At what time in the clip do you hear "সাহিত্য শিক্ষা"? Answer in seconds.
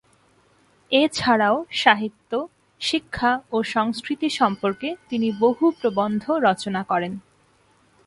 1.73-3.31